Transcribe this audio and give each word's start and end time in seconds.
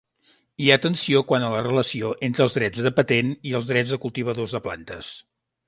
Hi 0.63 0.69
ha 0.69 0.77
tensió 0.85 1.21
quant 1.31 1.45
a 1.47 1.51
la 1.57 1.59
relació 1.67 2.15
entre 2.29 2.45
els 2.47 2.57
drets 2.57 2.83
de 2.87 2.95
patent 3.01 3.31
i 3.53 3.55
els 3.61 3.71
drets 3.75 3.95
dels 3.95 4.05
cultivadors 4.07 4.59
de 4.59 4.67
plantes. 4.69 5.15